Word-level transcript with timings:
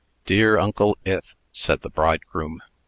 "Dear 0.25 0.57
Uncle 0.57 0.97
Ith!" 1.05 1.35
said 1.51 1.81
the 1.81 1.89
bridegroom. 1.91 2.63